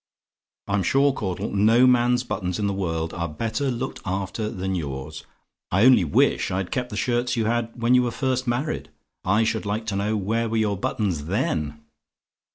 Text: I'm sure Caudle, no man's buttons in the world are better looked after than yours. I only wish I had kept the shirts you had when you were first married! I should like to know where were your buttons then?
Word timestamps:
I'm 0.67 0.81
sure 0.81 1.13
Caudle, 1.13 1.51
no 1.51 1.85
man's 1.85 2.23
buttons 2.23 2.57
in 2.57 2.65
the 2.65 2.73
world 2.73 3.13
are 3.13 3.29
better 3.29 3.69
looked 3.69 4.01
after 4.03 4.49
than 4.49 4.73
yours. 4.73 5.23
I 5.69 5.85
only 5.85 6.03
wish 6.03 6.49
I 6.49 6.57
had 6.57 6.71
kept 6.71 6.89
the 6.89 6.97
shirts 6.97 7.35
you 7.37 7.45
had 7.45 7.79
when 7.79 7.93
you 7.93 8.01
were 8.01 8.09
first 8.09 8.47
married! 8.47 8.89
I 9.23 9.43
should 9.43 9.67
like 9.67 9.85
to 9.85 9.95
know 9.95 10.17
where 10.17 10.49
were 10.49 10.57
your 10.57 10.75
buttons 10.75 11.25
then? 11.25 11.83